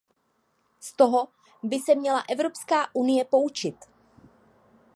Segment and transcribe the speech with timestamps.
[0.79, 1.27] Z toho
[1.63, 3.77] by se měla Evropská unie poučit.